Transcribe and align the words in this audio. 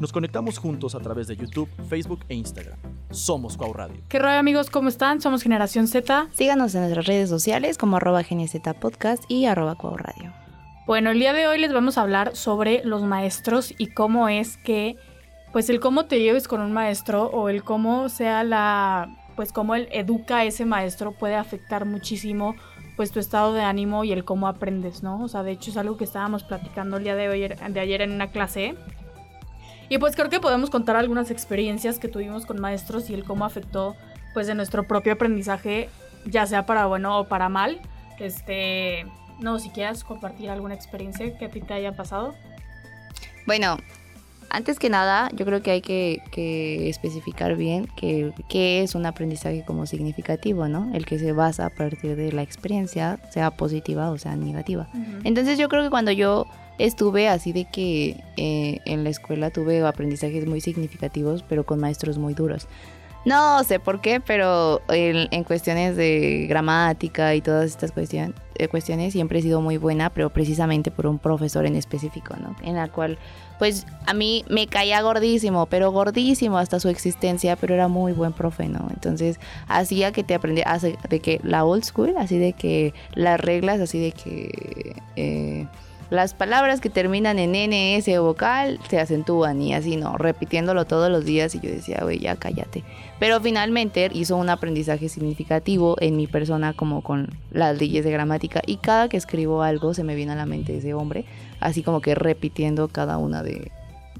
Nos 0.00 0.12
conectamos 0.12 0.58
juntos 0.58 0.94
a 0.94 1.00
través 1.00 1.26
de 1.26 1.36
YouTube, 1.36 1.70
Facebook 1.88 2.20
e 2.28 2.34
Instagram. 2.34 2.78
Somos 3.10 3.56
Cuau 3.56 3.72
Radio. 3.72 3.96
¿Qué 4.08 4.18
rollo 4.18 4.38
amigos? 4.38 4.68
¿Cómo 4.68 4.90
están? 4.90 5.22
Somos 5.22 5.42
Generación 5.42 5.88
Z. 5.88 6.28
Síganos 6.32 6.74
en 6.74 6.82
nuestras 6.82 7.06
redes 7.06 7.30
sociales 7.30 7.78
como 7.78 7.96
arroba 7.96 8.22
Podcast 8.78 9.24
y 9.28 9.46
arroba 9.46 9.74
Cuau 9.76 9.96
Radio. 9.96 10.34
Bueno, 10.86 11.10
el 11.10 11.18
día 11.18 11.32
de 11.32 11.48
hoy 11.48 11.58
les 11.58 11.72
vamos 11.72 11.96
a 11.96 12.02
hablar 12.02 12.36
sobre 12.36 12.84
los 12.84 13.04
maestros 13.04 13.72
y 13.78 13.86
cómo 13.86 14.28
es 14.28 14.58
que, 14.58 14.96
pues 15.52 15.70
el 15.70 15.80
cómo 15.80 16.04
te 16.04 16.20
lleves 16.20 16.46
con 16.46 16.60
un 16.60 16.72
maestro 16.72 17.24
o 17.24 17.48
el 17.48 17.64
cómo 17.64 18.10
sea 18.10 18.44
la, 18.44 19.16
pues 19.34 19.50
cómo 19.50 19.74
él 19.74 19.88
educa 19.92 20.38
a 20.38 20.44
ese 20.44 20.66
maestro 20.66 21.12
puede 21.12 21.36
afectar 21.36 21.86
muchísimo 21.86 22.54
pues 22.96 23.12
tu 23.12 23.20
estado 23.20 23.52
de 23.52 23.62
ánimo 23.62 24.04
y 24.04 24.12
el 24.12 24.24
cómo 24.24 24.48
aprendes, 24.48 25.02
¿no? 25.02 25.22
O 25.22 25.28
sea, 25.28 25.42
de 25.42 25.52
hecho 25.52 25.70
es 25.70 25.76
algo 25.76 25.96
que 25.96 26.04
estábamos 26.04 26.44
platicando 26.44 26.96
el 26.96 27.04
día 27.04 27.14
de 27.14 27.28
hoy, 27.28 27.46
de 27.46 27.80
ayer 27.80 28.00
en 28.00 28.12
una 28.12 28.28
clase 28.30 28.74
y 29.88 29.98
pues 29.98 30.16
creo 30.16 30.28
que 30.28 30.40
podemos 30.40 30.70
contar 30.70 30.96
algunas 30.96 31.30
experiencias 31.30 31.98
que 31.98 32.08
tuvimos 32.08 32.46
con 32.46 32.60
maestros 32.60 33.10
y 33.10 33.14
el 33.14 33.24
cómo 33.24 33.44
afectó 33.44 33.96
pues 34.34 34.46
de 34.46 34.54
nuestro 34.54 34.86
propio 34.86 35.14
aprendizaje, 35.14 35.88
ya 36.24 36.46
sea 36.46 36.66
para 36.66 36.86
bueno 36.86 37.18
o 37.18 37.24
para 37.28 37.48
mal. 37.48 37.80
Este, 38.18 39.06
no, 39.40 39.58
si 39.58 39.70
quieras 39.70 40.04
compartir 40.04 40.50
alguna 40.50 40.74
experiencia 40.74 41.36
que 41.38 41.46
a 41.46 41.48
ti 41.48 41.60
te 41.60 41.74
haya 41.74 41.92
pasado. 41.92 42.34
Bueno, 43.46 43.78
antes 44.50 44.78
que 44.78 44.90
nada, 44.90 45.28
yo 45.34 45.44
creo 45.44 45.62
que 45.62 45.70
hay 45.70 45.80
que, 45.80 46.88
especificar 46.88 47.56
bien 47.56 47.88
qué 47.96 48.32
que 48.48 48.82
es 48.82 48.94
un 48.94 49.06
aprendizaje 49.06 49.64
como 49.66 49.86
significativo, 49.86 50.68
¿no? 50.68 50.90
El 50.94 51.04
que 51.06 51.18
se 51.18 51.32
basa 51.32 51.66
a 51.66 51.70
partir 51.70 52.16
de 52.16 52.32
la 52.32 52.42
experiencia, 52.42 53.18
sea 53.30 53.50
positiva 53.50 54.10
o 54.10 54.18
sea 54.18 54.36
negativa. 54.36 54.88
Entonces 55.24 55.58
yo 55.58 55.68
creo 55.68 55.82
que 55.82 55.90
cuando 55.90 56.10
yo 56.12 56.46
estuve 56.78 57.28
así 57.28 57.52
de 57.52 57.64
que 57.64 58.22
eh, 58.36 58.80
en 58.84 59.04
la 59.04 59.10
escuela 59.10 59.50
tuve 59.50 59.86
aprendizajes 59.86 60.46
muy 60.46 60.60
significativos, 60.60 61.42
pero 61.42 61.64
con 61.64 61.80
maestros 61.80 62.18
muy 62.18 62.34
duros. 62.34 62.68
No 63.26 63.64
sé 63.64 63.80
por 63.80 64.00
qué, 64.00 64.20
pero 64.20 64.80
en, 64.88 65.42
cuestiones 65.42 65.96
de 65.96 66.46
gramática 66.48 67.34
y 67.34 67.40
todas 67.40 67.66
estas 67.66 67.92
eh, 67.96 68.68
cuestiones 68.68 69.12
siempre 69.12 69.40
he 69.40 69.42
sido 69.42 69.60
muy 69.60 69.78
buena, 69.78 70.10
pero 70.10 70.30
precisamente 70.30 70.92
por 70.92 71.08
un 71.08 71.18
profesor 71.18 71.66
en 71.66 71.74
específico, 71.74 72.36
¿no? 72.40 72.54
En 72.62 72.76
la 72.76 72.86
cual, 72.86 73.18
pues 73.58 73.84
a 74.06 74.14
mí 74.14 74.44
me 74.48 74.68
caía 74.68 75.02
gordísimo, 75.02 75.66
pero 75.66 75.90
gordísimo 75.90 76.56
hasta 76.56 76.78
su 76.78 76.88
existencia, 76.88 77.56
pero 77.56 77.74
era 77.74 77.88
muy 77.88 78.12
buen 78.12 78.32
profe, 78.32 78.68
¿no? 78.68 78.86
Entonces 78.90 79.40
hacía 79.66 80.12
que 80.12 80.22
te 80.22 80.34
aprendieras 80.36 80.82
de 80.82 81.20
que 81.20 81.40
la 81.42 81.64
old 81.64 81.82
school, 81.82 82.14
así 82.18 82.38
de 82.38 82.52
que 82.52 82.94
las 83.16 83.40
reglas, 83.40 83.80
así 83.80 83.98
de 83.98 84.12
que... 84.12 85.02
Eh, 85.16 85.66
las 86.10 86.34
palabras 86.34 86.80
que 86.80 86.90
terminan 86.90 87.38
en 87.38 87.52
NS 87.52 88.18
vocal 88.20 88.78
se 88.88 89.00
acentúan 89.00 89.60
y 89.60 89.74
así, 89.74 89.96
¿no? 89.96 90.16
Repitiéndolo 90.16 90.84
todos 90.84 91.10
los 91.10 91.24
días 91.24 91.54
y 91.54 91.60
yo 91.60 91.70
decía, 91.70 92.00
güey, 92.02 92.18
ya 92.18 92.36
cállate. 92.36 92.84
Pero 93.18 93.40
finalmente 93.40 94.08
hizo 94.12 94.36
un 94.36 94.48
aprendizaje 94.48 95.08
significativo 95.08 95.96
en 96.00 96.16
mi 96.16 96.26
persona 96.26 96.74
como 96.74 97.02
con 97.02 97.30
las 97.50 97.78
leyes 97.78 98.04
de 98.04 98.12
gramática 98.12 98.62
y 98.66 98.76
cada 98.76 99.08
que 99.08 99.16
escribo 99.16 99.62
algo 99.62 99.94
se 99.94 100.04
me 100.04 100.14
viene 100.14 100.32
a 100.32 100.36
la 100.36 100.46
mente 100.46 100.76
ese 100.76 100.94
hombre, 100.94 101.24
así 101.60 101.82
como 101.82 102.00
que 102.00 102.14
repitiendo 102.14 102.88
cada 102.88 103.18
una 103.18 103.42
de, 103.42 103.72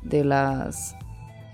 de 0.03 0.25
las... 0.25 0.97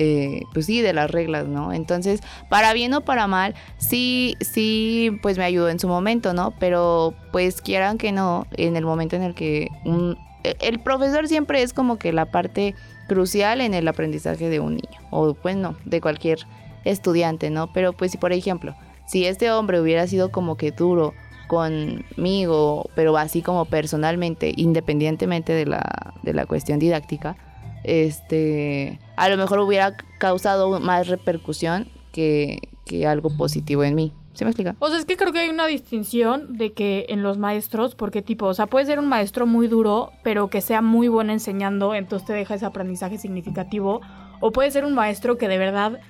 Eh, 0.04 0.42
pues 0.52 0.66
sí, 0.66 0.80
de 0.80 0.92
las 0.92 1.12
reglas, 1.12 1.46
¿no? 1.46 1.72
Entonces, 1.72 2.22
para 2.48 2.72
bien 2.72 2.92
o 2.92 3.02
para 3.02 3.28
mal, 3.28 3.54
sí, 3.78 4.36
sí, 4.40 5.16
pues 5.22 5.38
me 5.38 5.44
ayudó 5.44 5.68
en 5.68 5.78
su 5.78 5.86
momento, 5.86 6.34
¿no? 6.34 6.52
Pero 6.58 7.14
pues 7.30 7.60
quieran 7.60 7.98
que 7.98 8.10
no, 8.10 8.48
en 8.56 8.74
el 8.74 8.84
momento 8.84 9.14
en 9.14 9.22
el 9.22 9.32
que 9.32 9.68
un, 9.84 10.18
el 10.42 10.80
profesor 10.80 11.28
siempre 11.28 11.62
es 11.62 11.72
como 11.72 11.98
que 11.98 12.12
la 12.12 12.26
parte 12.26 12.74
crucial 13.06 13.60
en 13.60 13.74
el 13.74 13.86
aprendizaje 13.86 14.48
de 14.48 14.58
un 14.58 14.72
niño, 14.72 15.00
o 15.10 15.34
pues 15.34 15.54
no, 15.54 15.76
de 15.84 16.00
cualquier 16.00 16.40
estudiante, 16.84 17.50
¿no? 17.50 17.72
Pero 17.72 17.92
pues 17.92 18.10
si 18.10 18.18
por 18.18 18.32
ejemplo, 18.32 18.74
si 19.06 19.26
este 19.26 19.52
hombre 19.52 19.80
hubiera 19.80 20.08
sido 20.08 20.32
como 20.32 20.56
que 20.56 20.72
duro 20.72 21.14
conmigo, 21.46 22.90
pero 22.96 23.16
así 23.16 23.40
como 23.40 23.66
personalmente, 23.66 24.52
independientemente 24.56 25.52
de 25.52 25.66
la, 25.66 26.12
de 26.24 26.34
la 26.34 26.44
cuestión 26.44 26.80
didáctica, 26.80 27.36
este, 27.84 28.98
a 29.16 29.28
lo 29.28 29.36
mejor 29.36 29.60
hubiera 29.60 29.96
causado 30.18 30.80
más 30.80 31.08
repercusión 31.08 31.88
que, 32.12 32.68
que 32.84 33.06
algo 33.06 33.30
positivo 33.36 33.84
en 33.84 33.94
mí. 33.94 34.12
¿Se 34.34 34.44
me 34.44 34.50
explica? 34.50 34.76
O 34.78 34.88
sea, 34.88 34.98
es 34.98 35.04
que 35.04 35.16
creo 35.16 35.32
que 35.32 35.40
hay 35.40 35.50
una 35.50 35.66
distinción 35.66 36.56
de 36.56 36.72
que 36.72 37.06
en 37.10 37.22
los 37.22 37.36
maestros, 37.36 37.94
porque 37.94 38.22
tipo, 38.22 38.46
o 38.46 38.54
sea, 38.54 38.66
puede 38.66 38.86
ser 38.86 38.98
un 38.98 39.06
maestro 39.06 39.46
muy 39.46 39.68
duro, 39.68 40.10
pero 40.22 40.48
que 40.48 40.62
sea 40.62 40.80
muy 40.80 41.08
bueno 41.08 41.32
enseñando, 41.32 41.94
entonces 41.94 42.26
te 42.26 42.32
deja 42.32 42.54
ese 42.54 42.64
aprendizaje 42.64 43.18
significativo. 43.18 44.00
O 44.40 44.50
puede 44.50 44.70
ser 44.70 44.86
un 44.86 44.94
maestro 44.94 45.36
que 45.36 45.48
de 45.48 45.58
verdad 45.58 46.00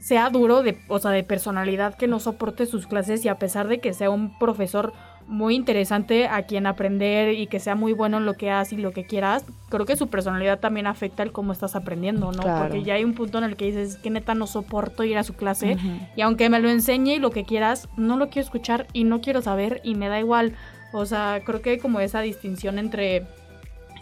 sea 0.00 0.28
duro, 0.30 0.62
de, 0.62 0.78
o 0.88 0.98
sea, 0.98 1.12
de 1.12 1.24
personalidad, 1.24 1.94
que 1.94 2.08
no 2.08 2.20
soporte 2.20 2.66
sus 2.66 2.86
clases 2.86 3.24
y 3.24 3.28
a 3.28 3.38
pesar 3.38 3.68
de 3.68 3.80
que 3.80 3.94
sea 3.94 4.10
un 4.10 4.38
profesor 4.38 4.92
muy 5.26 5.54
interesante 5.54 6.26
a 6.26 6.42
quien 6.42 6.66
aprender 6.66 7.34
y 7.34 7.46
que 7.46 7.60
sea 7.60 7.74
muy 7.74 7.92
bueno 7.92 8.18
en 8.18 8.26
lo 8.26 8.34
que 8.34 8.50
haces 8.50 8.78
y 8.78 8.82
lo 8.82 8.92
que 8.92 9.04
quieras, 9.04 9.44
creo 9.68 9.86
que 9.86 9.96
su 9.96 10.08
personalidad 10.08 10.60
también 10.60 10.86
afecta 10.86 11.22
el 11.22 11.32
cómo 11.32 11.52
estás 11.52 11.74
aprendiendo, 11.76 12.32
¿no? 12.32 12.42
Porque 12.42 12.82
ya 12.82 12.94
hay 12.94 13.04
un 13.04 13.14
punto 13.14 13.38
en 13.38 13.44
el 13.44 13.56
que 13.56 13.66
dices, 13.66 13.96
que 13.96 14.10
neta 14.10 14.34
no 14.34 14.46
soporto 14.46 15.04
ir 15.04 15.18
a 15.18 15.24
su 15.24 15.34
clase 15.34 15.76
y 16.16 16.20
aunque 16.20 16.50
me 16.50 16.60
lo 16.60 16.68
enseñe 16.68 17.14
y 17.14 17.18
lo 17.18 17.30
que 17.30 17.44
quieras, 17.44 17.88
no 17.96 18.16
lo 18.16 18.28
quiero 18.28 18.44
escuchar 18.44 18.86
y 18.92 19.04
no 19.04 19.20
quiero 19.20 19.42
saber 19.42 19.80
y 19.84 19.94
me 19.94 20.08
da 20.08 20.18
igual. 20.20 20.54
O 20.92 21.06
sea, 21.06 21.40
creo 21.44 21.62
que 21.62 21.70
hay 21.70 21.78
como 21.78 22.00
esa 22.00 22.20
distinción 22.20 22.78
entre 22.78 23.26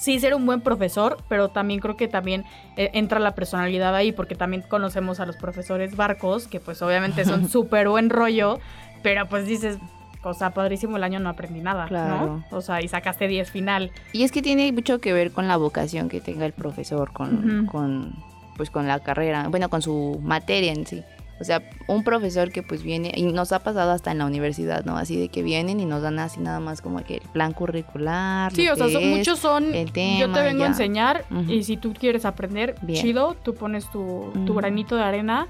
sí 0.01 0.19
ser 0.19 0.35
un 0.35 0.47
buen 0.47 0.63
profesor, 0.63 1.19
pero 1.29 1.51
también 1.51 1.79
creo 1.79 1.97
que 1.97 2.09
también 2.09 2.45
eh, 2.77 2.91
entra 2.95 3.21
la 3.21 3.35
personalidad 3.35 3.95
ahí, 3.95 4.13
porque 4.13 4.35
también 4.35 4.63
conocemos 4.63 5.21
a 5.21 5.27
los 5.27 5.37
profesores 5.37 5.95
barcos, 5.95 6.49
que 6.49 6.59
pues 6.59 6.83
obviamente 6.83 7.25
son 7.25 7.49
súper 7.51 7.89
buen 7.89 8.11
rollo, 8.11 8.59
pero 9.03 9.29
pues 9.29 9.47
dices, 9.47 9.79
o 10.23 10.35
sea, 10.35 10.51
padrísimo 10.51 10.97
el 10.97 11.05
año 11.05 11.19
no 11.21 11.31
aprendí 11.31 11.61
nada, 11.61 11.87
claro. 11.87 12.45
¿no? 12.51 12.57
O 12.57 12.61
sea, 12.61 12.83
y 12.83 12.89
sacaste 12.89 13.27
10 13.27 13.51
final. 13.51 13.91
Y 14.13 14.23
es 14.23 14.33
que 14.33 14.43
tiene 14.43 14.71
mucho 14.73 15.01
que 15.01 15.13
ver 15.13 15.33
con 15.33 15.49
la 15.49 15.57
vocación 15.57 16.09
que 16.09 16.21
tenga 16.21 16.47
el 16.47 16.53
profesor, 16.53 17.13
con, 17.13 17.67
con, 17.67 18.15
pues 18.57 18.71
con 18.71 18.87
la 18.87 19.01
carrera, 19.01 19.49
bueno, 19.49 19.69
con 19.71 19.83
su 19.83 20.21
materia 20.23 20.73
en 20.73 20.87
sí. 20.87 21.03
O 21.41 21.45
sea, 21.45 21.63
un 21.87 22.05
profesor 22.05 22.53
que 22.53 22.63
pues 22.63 22.83
viene, 22.83 23.13
y 23.17 23.23
nos 23.23 23.53
ha 23.53 23.61
pasado 23.61 23.93
hasta 23.93 24.13
en 24.13 24.19
la 24.19 24.27
universidad, 24.27 24.85
¿no? 24.85 24.99
Así 24.99 25.19
de 25.19 25.31
que 25.31 25.43
vienen 25.43 25.81
y 25.81 25.87
nos 25.87 26.03
dan 26.03 26.19
así 26.19 26.39
nada 26.39 26.61
más 26.61 26.83
como 26.83 27.03
que 27.03 27.15
el 27.15 27.29
plan 27.33 27.55
curricular. 27.55 28.53
Sí, 28.53 28.69
o 28.69 28.77
sea, 28.77 28.87
muchos 29.01 29.39
son, 29.39 29.73
yo 29.73 30.31
te 30.31 30.43
vengo 30.43 30.65
a 30.65 30.67
enseñar 30.67 31.25
y 31.49 31.63
si 31.63 31.79
tú 31.79 31.95
quieres 31.95 32.27
aprender, 32.27 32.75
chido, 32.93 33.37
tú 33.43 33.55
pones 33.55 33.91
tu, 33.91 34.31
tu 34.45 34.53
granito 34.53 34.97
de 34.97 35.03
arena 35.03 35.47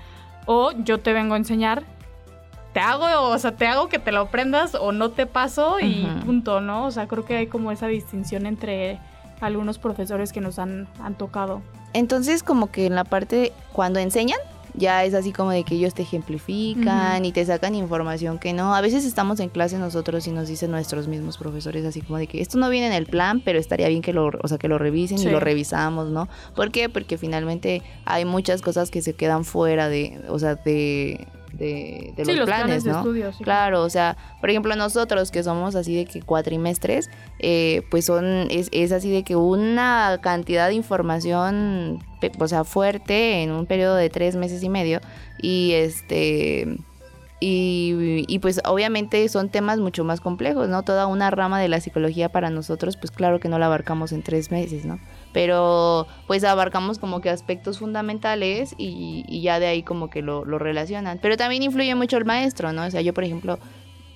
o 0.47 0.71
yo 0.85 0.99
te 0.99 1.13
vengo 1.13 1.35
a 1.35 1.39
enseñar 1.39 1.83
te 2.81 2.85
hago, 2.85 3.29
o 3.29 3.39
sea, 3.39 3.53
te 3.53 3.67
hago 3.67 3.91
que 3.91 3.99
te 3.99 4.11
lo 4.11 4.23
aprendas 4.23 4.75
o 4.75 4.91
no 4.91 5.11
te 5.11 5.27
paso 5.27 5.77
y 5.81 6.07
punto, 6.25 6.63
¿no? 6.63 6.87
O 6.87 6.91
sea, 6.91 7.07
creo 7.07 7.27
que 7.27 7.37
hay 7.37 7.47
como 7.47 7.73
esa 7.73 7.89
distinción 7.89 8.47
entre 8.47 8.99
algunos 9.43 9.79
profesores 9.79 10.33
que 10.33 10.41
nos 10.41 10.59
han, 10.59 10.89
han 10.99 11.15
tocado. 11.15 11.61
Entonces, 11.93 12.43
como 12.43 12.71
que 12.71 12.87
en 12.87 12.95
la 12.95 13.05
parte, 13.05 13.53
cuando 13.75 13.99
enseñan, 13.99 14.39
ya 14.73 15.05
es 15.05 15.13
así 15.13 15.31
como 15.31 15.51
de 15.51 15.63
que 15.65 15.75
ellos 15.75 15.93
te 15.93 16.03
ejemplifican 16.03 17.23
y 17.25 17.33
te 17.33 17.45
sacan 17.45 17.75
información 17.75 18.39
que 18.39 18.55
no. 18.55 18.75
A 18.75 18.81
veces 18.81 19.05
estamos 19.05 19.41
en 19.41 19.51
clase 19.51 19.77
nosotros 19.77 20.27
y 20.27 20.31
nos 20.31 20.49
dicen 20.49 20.71
nuestros 20.71 21.07
mismos 21.07 21.37
profesores 21.37 21.85
así 21.85 22.01
como 22.01 22.17
de 22.17 22.29
que 22.29 22.41
esto 22.41 22.57
no 22.57 22.71
viene 22.71 22.87
en 22.87 22.95
el 22.95 23.05
plan, 23.05 23.43
pero 23.45 23.59
estaría 23.59 23.89
bien 23.89 24.01
que 24.01 24.15
lo, 24.15 24.31
o 24.43 24.49
sea, 24.49 24.57
que 24.57 24.69
lo 24.69 24.79
revisen 24.79 25.19
y 25.19 25.25
lo 25.25 25.41
revisamos, 25.41 26.09
¿no? 26.09 26.29
¿Por 26.55 26.71
qué? 26.71 26.89
Porque 26.89 27.19
finalmente 27.19 27.83
hay 28.07 28.25
muchas 28.25 28.63
cosas 28.63 28.91
que 28.91 29.03
se 29.03 29.13
quedan 29.13 29.45
fuera 29.45 29.91
de, 29.91 30.19
o 30.29 30.39
sea, 30.39 30.55
de 30.55 31.27
de, 31.61 32.15
los, 32.17 32.47
planes, 32.47 32.85
¿no? 32.85 33.05
Claro, 33.43 33.83
o 33.83 33.91
sea, 33.91 34.17
por 34.41 34.49
ejemplo, 34.49 34.75
nosotros 34.77 35.31
que 35.31 35.43
somos 35.43 35.75
así 35.75 35.95
de 35.95 36.07
que 36.07 36.23
cuatrimestres, 36.23 37.11
eh, 37.39 37.83
pues 37.91 38.07
son, 38.07 38.49
es, 38.51 38.69
es, 38.73 38.93
así 38.93 39.11
de 39.11 39.23
que 39.23 39.37
una 39.37 40.19
cantidad 40.23 40.69
de 40.69 40.75
información, 40.75 42.03
o 42.39 42.49
sea, 42.49 42.65
fuerte 42.65 43.43
en 43.43 43.53
un 43.53 43.67
periodo 43.67 43.97
de 43.97 44.09
tres 44.09 44.37
meses 44.37 44.63
y 44.63 44.71
medio, 44.71 45.01
y 45.41 45.73
este 45.75 46.79
y, 47.43 48.39
pues 48.41 48.61
obviamente 48.67 49.27
son 49.31 49.49
temas 49.49 49.79
mucho 49.79 50.05
más 50.05 50.21
complejos, 50.21 50.69
¿no? 50.69 50.83
Toda 50.83 51.07
una 51.07 51.31
rama 51.31 51.59
de 51.59 51.69
la 51.69 51.81
psicología 51.81 52.29
para 52.29 52.51
nosotros, 52.51 52.99
pues 52.99 53.11
claro 53.11 53.41
que 53.41 53.49
no 53.49 53.59
la 53.59 53.67
abarcamos 53.67 54.13
en 54.13 54.23
tres 54.23 54.51
meses, 54.51 54.85
¿no? 54.85 55.01
Pero 55.33 56.07
pues 56.27 56.45
abarcamos 56.45 56.99
como 56.99 57.23
que 57.23 57.31
aspectos 57.31 57.79
fundamentales 57.79 58.75
y, 58.77 59.41
ya 59.41 59.59
de 59.59 59.69
ahí 59.69 59.83
como 59.83 60.11
que 60.11 60.21
lo, 60.21 60.45
lo, 60.45 60.59
relacionan. 60.59 61.19
Pero 61.23 61.39
también 61.39 61.63
influye 61.63 61.95
mucho 61.95 62.19
el 62.19 62.27
maestro, 62.27 62.75
¿no? 62.75 62.85
O 62.85 62.91
sea, 62.91 63.01
yo 63.01 63.15
por 63.15 63.25
ejemplo, 63.25 63.59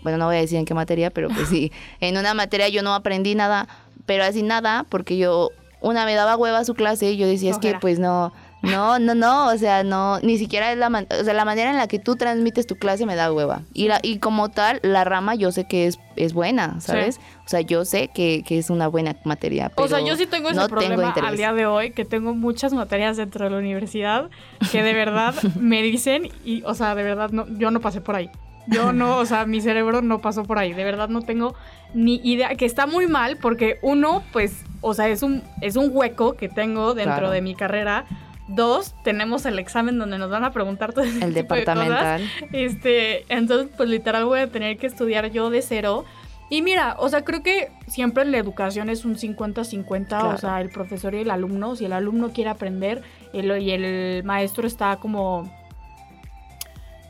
bueno, 0.02 0.18
no 0.18 0.26
voy 0.26 0.36
a 0.36 0.40
decir 0.40 0.58
en 0.58 0.66
qué 0.66 0.74
materia, 0.74 1.10
pero 1.10 1.28
pues 1.30 1.48
sí, 1.48 1.72
en 2.00 2.18
una 2.18 2.34
materia 2.34 2.68
yo 2.68 2.82
no 2.82 2.94
aprendí 2.94 3.34
nada, 3.34 3.68
pero 4.04 4.24
así 4.24 4.42
nada, 4.42 4.84
porque 4.90 5.16
yo, 5.16 5.48
una 5.80 6.04
me 6.04 6.14
daba 6.14 6.36
hueva 6.36 6.58
a 6.58 6.64
su 6.64 6.74
clase 6.74 7.12
y 7.12 7.16
yo 7.16 7.26
decía, 7.26 7.50
es 7.50 7.58
que 7.58 7.74
pues 7.80 7.98
no 7.98 8.34
No, 8.70 8.98
no, 8.98 9.14
no, 9.14 9.48
o 9.48 9.56
sea, 9.58 9.82
no, 9.84 10.18
ni 10.20 10.38
siquiera 10.38 10.72
es 10.72 10.78
la, 10.78 10.90
man- 10.90 11.06
o 11.20 11.24
sea, 11.24 11.34
la 11.34 11.44
manera 11.44 11.70
en 11.70 11.76
la 11.76 11.86
que 11.88 11.98
tú 11.98 12.16
transmites 12.16 12.66
tu 12.66 12.76
clase 12.76 13.06
me 13.06 13.14
da 13.16 13.32
hueva. 13.32 13.62
Y, 13.72 13.88
la, 13.88 14.00
y 14.02 14.18
como 14.18 14.50
tal, 14.50 14.80
la 14.82 15.04
rama 15.04 15.34
yo 15.34 15.52
sé 15.52 15.64
que 15.64 15.86
es, 15.86 15.98
es 16.16 16.32
buena, 16.32 16.80
¿sabes? 16.80 17.18
O 17.44 17.48
sea, 17.48 17.60
yo 17.60 17.84
sé 17.84 18.08
que, 18.14 18.42
que 18.46 18.58
es 18.58 18.70
una 18.70 18.88
buena 18.88 19.16
materia. 19.24 19.70
O 19.76 19.88
sea, 19.88 20.00
yo 20.00 20.16
sí 20.16 20.26
tengo 20.26 20.48
ese 20.50 20.56
no 20.60 20.66
tengo 20.68 20.80
problema 20.80 21.08
interés. 21.08 21.30
al 21.30 21.36
día 21.36 21.52
de 21.52 21.66
hoy, 21.66 21.90
que 21.92 22.04
tengo 22.04 22.34
muchas 22.34 22.72
materias 22.72 23.16
dentro 23.16 23.44
de 23.44 23.50
la 23.50 23.58
universidad 23.58 24.30
que 24.72 24.82
de 24.82 24.92
verdad 24.94 25.34
me 25.60 25.82
dicen, 25.82 26.28
y, 26.44 26.62
o 26.64 26.74
sea, 26.74 26.94
de 26.94 27.02
verdad, 27.02 27.30
no, 27.30 27.46
yo 27.58 27.70
no 27.70 27.80
pasé 27.80 28.00
por 28.00 28.16
ahí. 28.16 28.30
Yo 28.66 28.94
no, 28.94 29.18
o 29.18 29.26
sea, 29.26 29.44
mi 29.44 29.60
cerebro 29.60 30.00
no 30.00 30.22
pasó 30.22 30.44
por 30.44 30.58
ahí. 30.58 30.72
De 30.72 30.84
verdad 30.84 31.10
no 31.10 31.20
tengo 31.20 31.54
ni 31.92 32.18
idea, 32.24 32.54
que 32.54 32.64
está 32.64 32.86
muy 32.86 33.06
mal, 33.06 33.36
porque 33.36 33.78
uno, 33.82 34.22
pues, 34.32 34.64
o 34.80 34.94
sea, 34.94 35.08
es 35.08 35.22
un, 35.22 35.42
es 35.60 35.76
un 35.76 35.90
hueco 35.92 36.32
que 36.32 36.48
tengo 36.48 36.94
dentro 36.94 37.12
Claro. 37.18 37.30
de 37.30 37.42
mi 37.42 37.54
carrera. 37.54 38.06
Dos, 38.46 38.94
tenemos 39.04 39.46
el 39.46 39.58
examen 39.58 39.98
donde 39.98 40.18
nos 40.18 40.30
van 40.30 40.44
a 40.44 40.52
preguntar 40.52 40.92
todo 40.92 41.04
ese 41.04 41.24
El 41.24 41.32
tipo 41.34 41.54
de 41.54 41.64
cosas. 41.64 41.78
departamental. 41.78 42.22
Este, 42.52 43.24
entonces, 43.34 43.68
pues 43.76 43.88
literal 43.88 44.26
voy 44.26 44.40
a 44.40 44.46
tener 44.48 44.76
que 44.76 44.86
estudiar 44.86 45.30
yo 45.32 45.48
de 45.50 45.62
cero. 45.62 46.04
Y 46.50 46.60
mira, 46.60 46.94
o 46.98 47.08
sea, 47.08 47.24
creo 47.24 47.42
que 47.42 47.72
siempre 47.88 48.22
en 48.22 48.30
la 48.32 48.36
educación 48.38 48.90
es 48.90 49.06
un 49.06 49.16
50-50, 49.16 50.08
Claro. 50.08 50.28
o 50.34 50.36
sea, 50.38 50.60
el 50.60 50.68
profesor 50.68 51.14
y 51.14 51.20
el 51.20 51.30
alumno. 51.30 51.74
Si 51.74 51.86
el 51.86 51.94
alumno 51.94 52.32
quiere 52.34 52.50
aprender 52.50 53.02
el- 53.32 53.62
y 53.62 53.70
el 53.70 54.22
maestro 54.24 54.66
está 54.66 54.96
como, 54.96 55.50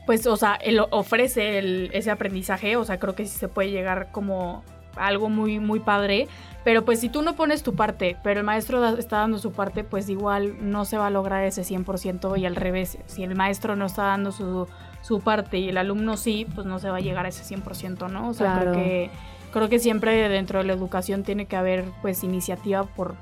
pues, 0.05 0.25
o 0.27 0.37
sea, 0.37 0.55
él 0.55 0.79
ofrece 0.91 1.57
el- 1.57 1.89
ese 1.93 2.11
aprendizaje, 2.11 2.77
o 2.77 2.85
sea, 2.85 2.97
creo 2.99 3.13
que 3.15 3.25
sí 3.25 3.37
se 3.37 3.47
puede 3.49 3.71
llegar 3.71 4.09
como 4.11 4.63
algo 4.95 5.29
muy, 5.29 5.59
muy 5.59 5.79
padre. 5.79 6.27
Pero 6.63 6.83
pues 6.83 6.99
si 6.99 7.09
tú 7.09 7.21
no 7.21 7.35
pones 7.35 7.61
tu 7.61 7.75
parte, 7.75 8.17
pero 8.23 8.39
el 8.39 8.45
maestro 8.45 8.79
da- 8.81 8.95
está 8.97 9.17
dando 9.19 9.37
su 9.37 9.51
parte, 9.51 9.83
pues 9.83 10.09
igual 10.09 10.55
no 10.71 10.83
se 10.85 10.97
va 10.97 11.07
a 11.07 11.09
lograr 11.11 11.43
ese 11.43 11.63
100% 11.63 12.37
y 12.39 12.45
al 12.47 12.55
revés, 12.55 12.97
si 13.05 13.23
el 13.23 13.35
maestro 13.35 13.75
no 13.75 13.85
está 13.85 14.03
dando 14.05 14.31
su, 14.31 14.67
su 15.01 15.19
parte 15.19 15.59
y 15.59 15.69
el 15.69 15.77
alumno 15.77 16.17
sí, 16.17 16.47
pues 16.55 16.65
no 16.65 16.79
se 16.79 16.89
va 16.89 16.97
a 16.97 17.01
llegar 17.01 17.25
a 17.25 17.29
ese 17.29 17.43
100%, 17.43 18.09
¿no? 18.09 18.29
O 18.29 18.33
sea, 18.33 18.53
Claro. 18.53 18.71
creo 18.71 18.83
que 18.83 19.09
creo 19.53 19.69
que 19.69 19.79
siempre 19.79 20.27
dentro 20.27 20.59
de 20.59 20.65
la 20.65 20.73
educación 20.73 21.23
tiene 21.23 21.45
que 21.45 21.55
haber 21.55 21.85
pues 22.01 22.23
iniciativa 22.23 22.83
por 22.83 23.15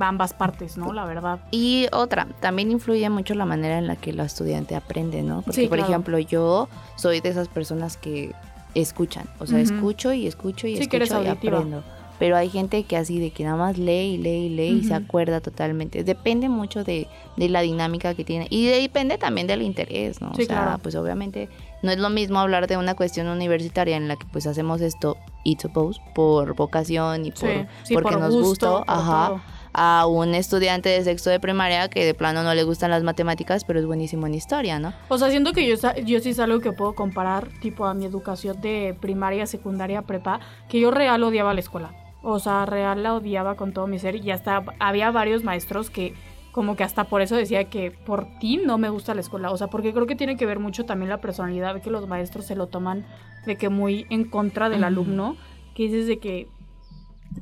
ambas 0.00 0.32
partes, 0.32 0.76
¿no? 0.78 0.92
La 0.92 1.04
verdad. 1.04 1.40
Y 1.50 1.88
otra, 1.92 2.26
también 2.40 2.70
influye 2.70 3.08
mucho 3.10 3.34
la 3.34 3.44
manera 3.44 3.78
en 3.78 3.86
la 3.86 3.96
que 3.96 4.12
la 4.12 4.24
estudiante 4.24 4.76
aprende, 4.76 5.22
¿no? 5.22 5.42
Porque, 5.42 5.62
Sí, 5.62 5.66
por 5.66 5.78
claro. 5.78 5.90
ejemplo, 5.92 6.18
yo 6.20 6.68
soy 6.96 7.20
de 7.20 7.30
esas 7.30 7.48
personas 7.48 7.96
que 7.96 8.32
escuchan, 8.80 9.26
o 9.38 9.46
sea, 9.46 9.60
escucho 9.60 10.12
y 10.12 10.26
escucho 10.26 10.66
y 10.66 10.76
Sí, 10.76 10.86
que 10.88 10.96
eres 10.96 11.10
escucho 11.10 11.24
y 11.24 11.28
auditiva. 11.28 11.58
aprendo. 11.58 11.84
Pero 12.18 12.36
hay 12.36 12.50
gente 12.50 12.82
que 12.82 12.96
así 12.96 13.20
de 13.20 13.30
que 13.30 13.44
nada 13.44 13.56
más 13.56 13.78
lee 13.78 14.14
y 14.14 14.18
lee 14.18 14.46
y 14.46 14.48
lee 14.48 14.68
y 14.80 14.82
se 14.82 14.92
acuerda 14.94 15.40
totalmente. 15.40 16.02
Depende 16.02 16.48
mucho 16.48 16.82
de, 16.82 17.06
de 17.36 17.48
la 17.48 17.60
dinámica 17.60 18.12
que 18.14 18.24
tiene. 18.24 18.48
Y 18.50 18.66
de- 18.66 18.80
depende 18.80 19.18
también 19.18 19.46
del 19.46 19.62
interés, 19.62 20.20
¿no? 20.20 20.34
Sí, 20.34 20.42
o 20.42 20.46
sea, 20.46 20.64
claro. 20.64 20.78
pues 20.82 20.96
obviamente 20.96 21.48
no 21.84 21.92
es 21.92 21.98
lo 21.98 22.10
mismo 22.10 22.40
hablar 22.40 22.66
de 22.66 22.76
una 22.76 22.96
cuestión 22.96 23.28
universitaria 23.28 23.96
en 23.96 24.08
la 24.08 24.16
que 24.16 24.26
pues 24.32 24.48
hacemos 24.48 24.80
esto, 24.80 25.16
it 25.44 25.60
suppose, 25.60 26.00
por 26.12 26.56
vocación 26.56 27.24
y 27.24 27.30
por, 27.30 27.38
Sí, 27.50 27.54
sí, 27.84 27.94
porque 27.94 28.10
por 28.10 28.18
nos 28.20 28.34
gusto, 28.34 28.48
gustó, 28.48 28.84
por 28.84 28.94
ajá 28.96 29.26
todo. 29.28 29.40
A 29.80 30.06
un 30.08 30.34
estudiante 30.34 30.88
de 30.88 31.04
sexto 31.04 31.30
de 31.30 31.38
primaria 31.38 31.88
que 31.88 32.04
de 32.04 32.12
plano 32.12 32.42
no 32.42 32.52
le 32.52 32.64
gustan 32.64 32.90
las 32.90 33.04
matemáticas, 33.04 33.64
pero 33.64 33.78
es 33.78 33.86
buenísimo 33.86 34.26
en 34.26 34.34
historia, 34.34 34.80
¿no? 34.80 34.92
O 35.06 35.18
sea, 35.18 35.30
siento 35.30 35.52
que 35.52 35.68
yo, 35.68 35.76
yo 36.04 36.18
sí 36.18 36.30
es 36.30 36.40
algo 36.40 36.58
que 36.58 36.72
puedo 36.72 36.96
comparar, 36.96 37.48
tipo, 37.60 37.86
a 37.86 37.94
mi 37.94 38.04
educación 38.04 38.60
de 38.60 38.96
primaria, 39.00 39.46
secundaria, 39.46 40.02
prepa, 40.02 40.40
que 40.68 40.80
yo 40.80 40.90
real 40.90 41.22
odiaba 41.22 41.54
la 41.54 41.60
escuela. 41.60 41.92
O 42.22 42.40
sea, 42.40 42.66
real 42.66 43.04
la 43.04 43.14
odiaba 43.14 43.54
con 43.54 43.72
todo 43.72 43.86
mi 43.86 44.00
ser 44.00 44.16
y 44.16 44.32
hasta 44.32 44.64
había 44.80 45.12
varios 45.12 45.44
maestros 45.44 45.90
que 45.90 46.12
como 46.50 46.74
que 46.74 46.82
hasta 46.82 47.04
por 47.04 47.22
eso 47.22 47.36
decía 47.36 47.70
que 47.70 47.92
por 47.92 48.26
ti 48.40 48.56
no 48.56 48.78
me 48.78 48.88
gusta 48.88 49.14
la 49.14 49.20
escuela. 49.20 49.52
O 49.52 49.56
sea, 49.56 49.68
porque 49.68 49.92
creo 49.92 50.08
que 50.08 50.16
tiene 50.16 50.36
que 50.36 50.44
ver 50.44 50.58
mucho 50.58 50.86
también 50.86 51.08
la 51.08 51.20
personalidad, 51.20 51.80
que 51.80 51.90
los 51.90 52.08
maestros 52.08 52.46
se 52.46 52.56
lo 52.56 52.66
toman 52.66 53.06
de 53.46 53.54
que 53.54 53.68
muy 53.68 54.06
en 54.10 54.24
contra 54.24 54.68
del 54.68 54.82
alumno, 54.82 55.36
que 55.76 55.84
dices 55.84 56.08
de 56.08 56.18
que 56.18 56.48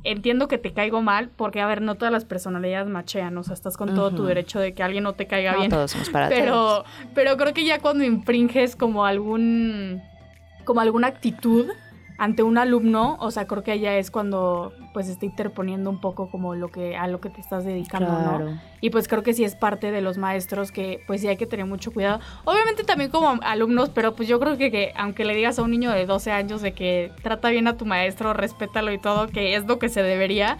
entiendo 0.04 0.48
que 0.48 0.58
te 0.58 0.72
caigo 0.72 1.02
mal, 1.02 1.30
porque 1.36 1.60
a 1.60 1.66
ver, 1.66 1.82
no 1.82 1.94
todas 1.96 2.12
las 2.12 2.24
personalidades 2.24 2.88
machean, 2.88 3.36
o 3.38 3.42
sea, 3.42 3.54
estás 3.54 3.76
con 3.76 3.94
todo 3.94 4.10
tu 4.12 4.24
derecho 4.24 4.60
de 4.60 4.74
que 4.74 4.82
alguien 4.82 5.04
no 5.04 5.14
te 5.14 5.26
caiga 5.26 5.52
No 5.52 5.58
bien. 5.58 5.70
todos 5.70 5.90
somos 5.90 6.10
para. 6.10 6.28
Pero, 6.36 6.84
pero 7.14 7.36
creo 7.36 7.52
que 7.54 7.64
ya 7.64 7.80
cuando 7.80 8.04
infringes 8.04 8.76
como 8.76 9.04
algún, 9.06 10.02
como 10.64 10.80
alguna 10.80 11.08
actitud 11.08 11.66
ante 12.18 12.42
un 12.42 12.58
alumno, 12.58 13.16
o 13.20 13.30
sea, 13.30 13.46
creo 13.46 13.62
que 13.62 13.78
ya 13.78 13.96
es 13.96 14.10
cuando 14.10 14.72
pues 14.92 15.08
está 15.08 15.26
interponiendo 15.26 15.90
un 15.90 16.00
poco 16.00 16.30
como 16.30 16.54
lo 16.54 16.68
que, 16.68 16.96
a 16.96 17.06
lo 17.08 17.20
que 17.20 17.30
te 17.30 17.40
estás 17.40 17.64
dedicando, 17.64 18.12
¿no? 18.12 18.36
Claro. 18.36 18.58
Y 18.80 18.90
pues 18.90 19.08
creo 19.08 19.22
que 19.22 19.34
sí 19.34 19.44
es 19.44 19.54
parte 19.54 19.90
de 19.90 20.00
los 20.00 20.16
maestros 20.18 20.72
que 20.72 21.00
pues 21.06 21.20
sí 21.20 21.28
hay 21.28 21.36
que 21.36 21.46
tener 21.46 21.66
mucho 21.66 21.92
cuidado. 21.92 22.20
Obviamente 22.44 22.84
también 22.84 23.10
como 23.10 23.40
alumnos, 23.42 23.90
pero 23.90 24.14
pues 24.14 24.28
yo 24.28 24.38
creo 24.40 24.56
que, 24.56 24.70
que 24.70 24.92
aunque 24.96 25.24
le 25.24 25.34
digas 25.34 25.58
a 25.58 25.62
un 25.62 25.70
niño 25.70 25.90
de 25.90 26.06
12 26.06 26.30
años 26.30 26.62
de 26.62 26.72
que 26.72 27.12
trata 27.22 27.50
bien 27.50 27.66
a 27.68 27.76
tu 27.76 27.84
maestro, 27.84 28.32
respétalo 28.32 28.92
y 28.92 28.98
todo, 28.98 29.28
que 29.28 29.54
es 29.54 29.66
lo 29.66 29.78
que 29.78 29.88
se 29.88 30.02
debería, 30.02 30.58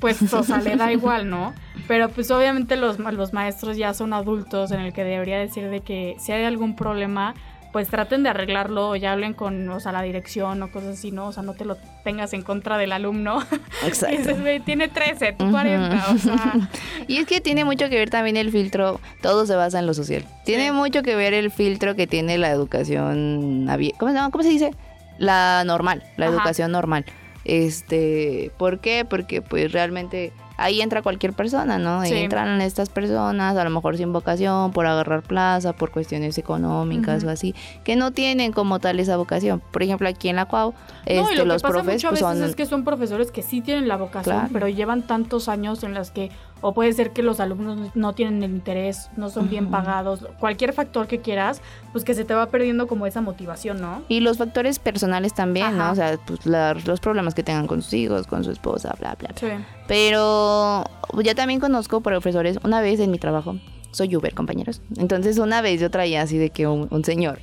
pues 0.00 0.32
o 0.32 0.42
sea, 0.42 0.58
le 0.58 0.76
da 0.76 0.92
igual, 0.92 1.30
¿no? 1.30 1.54
Pero 1.88 2.08
pues 2.08 2.30
obviamente 2.30 2.76
los, 2.76 2.98
los 2.98 3.32
maestros 3.32 3.76
ya 3.76 3.94
son 3.94 4.12
adultos 4.12 4.72
en 4.72 4.80
el 4.80 4.92
que 4.92 5.04
debería 5.04 5.38
decir 5.38 5.68
de 5.68 5.80
que 5.80 6.16
si 6.18 6.32
hay 6.32 6.44
algún 6.44 6.74
problema, 6.74 7.34
pues 7.76 7.88
traten 7.88 8.22
de 8.22 8.30
arreglarlo 8.30 8.88
o 8.88 8.96
ya 8.96 9.12
hablen 9.12 9.34
con, 9.34 9.68
o 9.68 9.80
sea, 9.80 9.92
la 9.92 10.00
dirección 10.00 10.62
o 10.62 10.70
cosas 10.70 10.94
así, 10.94 11.10
¿no? 11.12 11.26
O 11.26 11.32
sea, 11.32 11.42
no 11.42 11.52
te 11.52 11.66
lo 11.66 11.76
tengas 12.04 12.32
en 12.32 12.40
contra 12.40 12.78
del 12.78 12.90
alumno. 12.90 13.40
Exacto. 13.84 14.16
dices, 14.16 14.64
tiene 14.64 14.88
13, 14.88 15.34
tú 15.34 15.44
Ujú. 15.44 15.52
40, 15.52 16.10
o 16.10 16.16
sea... 16.16 16.54
Y 17.06 17.18
es 17.18 17.26
que 17.26 17.42
tiene 17.42 17.66
mucho 17.66 17.90
que 17.90 17.96
ver 17.96 18.08
también 18.08 18.38
el 18.38 18.50
filtro, 18.50 18.98
todo 19.20 19.44
se 19.44 19.54
basa 19.56 19.78
en 19.78 19.86
lo 19.86 19.92
social. 19.92 20.24
Tiene 20.46 20.68
Sí. 20.68 20.72
mucho 20.72 21.02
que 21.02 21.16
ver 21.16 21.34
el 21.34 21.50
filtro 21.50 21.94
que 21.96 22.06
tiene 22.06 22.38
la 22.38 22.48
educación, 22.50 23.66
¿cómo 23.98 24.10
se 24.10 24.16
llama? 24.16 24.30
¿Cómo 24.30 24.42
se 24.42 24.48
dice? 24.48 24.70
La 25.18 25.62
normal, 25.66 26.02
la 26.16 26.28
Ajá. 26.28 26.34
educación 26.36 26.72
normal. 26.72 27.04
Este, 27.44 28.52
¿por 28.56 28.80
qué? 28.80 29.04
Porque 29.04 29.42
pues 29.42 29.70
realmente 29.70 30.32
ahí 30.56 30.80
entra 30.80 31.02
cualquier 31.02 31.32
persona, 31.32 31.78
¿no? 31.78 32.04
Sí. 32.04 32.14
Entran 32.14 32.60
estas 32.60 32.88
personas, 32.88 33.56
a 33.56 33.64
lo 33.64 33.70
mejor 33.70 33.96
sin 33.96 34.12
vocación, 34.12 34.72
por 34.72 34.86
agarrar 34.86 35.22
plaza, 35.22 35.72
por 35.72 35.90
cuestiones 35.90 36.38
económicas 36.38 37.24
o 37.24 37.30
así, 37.30 37.54
que 37.84 37.96
no 37.96 38.10
tienen 38.12 38.52
como 38.52 38.78
tal 38.78 39.00
esa 39.00 39.16
vocación. 39.16 39.62
Por 39.70 39.82
ejemplo, 39.82 40.08
aquí 40.08 40.28
en 40.28 40.36
la 40.36 40.46
CUAU, 40.46 40.72
no, 40.72 41.12
y 41.12 41.16
este, 41.18 41.36
lo 41.36 41.44
los 41.44 41.62
que 41.62 41.68
pasa 41.68 41.74
profes 41.74 41.94
muchas 41.94 42.10
pues, 42.10 42.22
veces 42.22 42.38
son... 42.38 42.48
es 42.50 42.56
que 42.56 42.66
son 42.66 42.84
profesores 42.84 43.30
que 43.30 43.42
sí 43.42 43.60
tienen 43.60 43.88
la 43.88 43.96
vocación, 43.96 44.36
Claro. 44.36 44.48
pero 44.52 44.68
llevan 44.68 45.02
tantos 45.02 45.48
años 45.48 45.82
en 45.84 45.94
las 45.94 46.10
que, 46.10 46.30
o 46.62 46.72
puede 46.72 46.92
ser 46.94 47.12
que 47.12 47.22
los 47.22 47.38
alumnos 47.38 47.90
no 47.94 48.12
tienen 48.14 48.42
el 48.42 48.50
interés, 48.50 49.10
no 49.16 49.28
son 49.30 49.48
bien 49.50 49.68
pagados, 49.70 50.26
cualquier 50.40 50.72
factor 50.72 51.06
que 51.06 51.20
quieras, 51.20 51.60
pues 51.92 52.02
que 52.04 52.14
se 52.14 52.24
te 52.24 52.34
va 52.34 52.46
perdiendo 52.46 52.86
como 52.86 53.06
esa 53.06 53.20
motivación, 53.20 53.80
¿no? 53.80 54.02
Y 54.08 54.20
los 54.20 54.38
factores 54.38 54.78
personales 54.78 55.34
también, 55.34 55.76
¿no? 55.76 55.90
O 55.92 55.94
sea, 55.94 56.18
pues, 56.26 56.46
la- 56.46 56.74
los 56.74 57.00
problemas 57.00 57.34
que 57.34 57.42
tengan 57.42 57.66
con 57.66 57.82
sus 57.82 57.92
hijos, 57.94 58.26
con 58.26 58.42
su 58.42 58.50
esposa, 58.50 58.94
bla, 58.98 59.14
bla, 59.18 59.30
bla. 59.38 59.38
Sí. 59.58 59.64
Pero 59.86 60.84
ya 61.22 61.34
también 61.34 61.60
conozco 61.60 62.00
profesores, 62.00 62.58
una 62.64 62.80
vez 62.80 63.00
en 63.00 63.10
mi 63.10 63.18
trabajo, 63.18 63.56
soy 63.90 64.14
Uber, 64.16 64.34
compañeros. 64.34 64.80
Entonces 64.96 65.38
una 65.38 65.60
vez 65.62 65.80
yo 65.80 65.90
traía 65.90 66.22
así 66.22 66.38
de 66.38 66.50
que 66.50 66.66
un, 66.66 66.88
un 66.90 67.04
señor, 67.04 67.38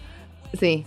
sí, 0.60 0.86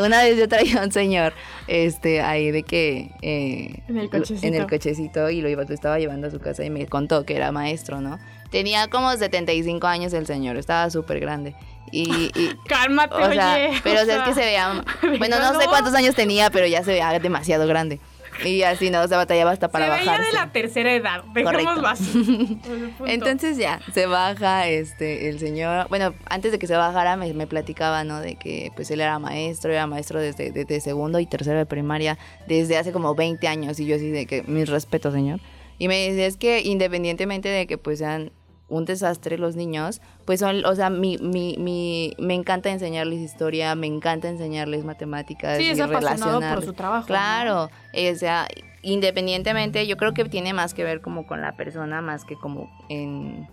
una 0.00 0.22
vez 0.22 0.36
yo 0.38 0.48
traía 0.48 0.82
un 0.82 0.92
señor, 0.92 1.32
este, 1.68 2.20
ahí 2.22 2.50
de 2.50 2.62
que... 2.62 3.10
eh, 3.22 3.82
En 3.88 3.98
el 3.98 4.10
cochecito. 4.10 4.46
En 4.46 4.54
el 4.54 4.66
cochecito 4.66 5.30
y 5.30 5.40
lo, 5.40 5.48
iba, 5.48 5.62
lo 5.64 5.74
estaba 5.74 5.98
llevando 5.98 6.26
a 6.28 6.30
su 6.30 6.38
casa 6.40 6.64
y 6.64 6.70
me 6.70 6.86
contó 6.86 7.24
que 7.24 7.36
era 7.36 7.52
maestro, 7.52 8.00
¿no? 8.00 8.18
Tenía 8.50 8.88
como 8.88 9.10
75 9.12 9.86
años 9.86 10.12
el 10.12 10.26
señor, 10.26 10.56
estaba 10.56 10.88
súper 10.90 11.20
grande. 11.20 11.54
Y, 11.92 12.30
y- 12.34 12.50
Cálmate, 12.68 13.14
o 13.14 13.32
sea, 13.32 13.54
oye. 13.54 13.80
pero 13.84 14.02
o 14.02 14.04
sea, 14.04 14.16
es 14.18 14.22
que 14.24 14.34
se 14.34 14.40
veía, 14.40 14.84
bueno, 15.18 15.36
no 15.38 15.46
sé 15.46 15.52
déjalo. 15.52 15.70
cuántos 15.70 15.94
años 15.94 16.14
tenía, 16.14 16.50
pero 16.50 16.66
ya 16.66 16.82
se 16.84 16.90
veía 16.92 17.18
demasiado 17.18 17.66
grande. 17.66 18.00
Y 18.44 18.62
así, 18.62 18.90
no, 18.90 19.06
se 19.08 19.16
batallaba 19.16 19.50
hasta 19.50 19.68
para 19.68 19.86
se 19.86 19.90
veía 19.92 20.04
bajarse. 20.04 20.30
de 20.30 20.34
la 20.34 20.52
tercera 20.52 20.92
edad, 20.92 21.24
dejémoslo 21.32 21.88
así. 21.88 22.58
Entonces 23.06 23.56
ya, 23.56 23.80
se 23.92 24.06
baja 24.06 24.68
este 24.68 25.28
el 25.28 25.38
señor, 25.38 25.88
bueno, 25.88 26.14
antes 26.28 26.52
de 26.52 26.58
que 26.58 26.66
se 26.66 26.76
bajara 26.76 27.16
me, 27.16 27.32
me 27.32 27.46
platicaba, 27.46 28.04
¿no? 28.04 28.20
De 28.20 28.36
que 28.36 28.70
pues 28.76 28.90
él 28.90 29.00
era 29.00 29.18
maestro, 29.18 29.72
era 29.72 29.86
maestro 29.86 30.20
desde, 30.20 30.50
desde 30.50 30.80
segundo 30.80 31.18
y 31.20 31.26
tercero 31.26 31.58
de 31.58 31.66
primaria 31.66 32.18
desde 32.46 32.76
hace 32.76 32.92
como 32.92 33.14
20 33.14 33.46
años 33.48 33.80
y 33.80 33.86
yo 33.86 33.96
así 33.96 34.10
de 34.10 34.26
que 34.26 34.42
mis 34.42 34.68
respetos, 34.68 35.12
señor. 35.12 35.40
Y 35.78 35.88
me 35.88 36.08
dice, 36.08 36.26
es 36.26 36.36
que 36.36 36.62
independientemente 36.62 37.48
de 37.48 37.66
que 37.66 37.78
pues 37.78 37.98
sean 37.98 38.32
un 38.68 38.84
desastre 38.84 39.38
los 39.38 39.54
niños, 39.54 40.00
pues 40.24 40.40
son, 40.40 40.64
o 40.64 40.74
sea, 40.74 40.90
mi, 40.90 41.18
mi, 41.18 41.56
mi, 41.58 42.14
me 42.18 42.34
encanta 42.34 42.70
enseñarles 42.70 43.20
historia, 43.20 43.74
me 43.74 43.86
encanta 43.86 44.28
enseñarles 44.28 44.84
matemáticas 44.84 45.58
sí, 45.58 45.64
y 45.64 45.70
es 45.70 45.80
apasionado 45.80 46.40
por 46.40 46.64
su 46.64 46.72
trabajo. 46.72 47.02
¿no? 47.02 47.06
Claro, 47.06 47.70
eh, 47.92 48.10
o 48.10 48.16
sea, 48.16 48.48
independientemente, 48.82 49.86
yo 49.86 49.96
creo 49.96 50.14
que 50.14 50.24
tiene 50.24 50.52
más 50.52 50.74
que 50.74 50.82
ver 50.82 51.00
como 51.00 51.26
con 51.26 51.40
la 51.40 51.52
persona, 51.56 52.00
más 52.00 52.24
que 52.24 52.34
como 52.34 52.68
en, 52.88 53.48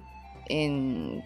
en, 0.47 1.23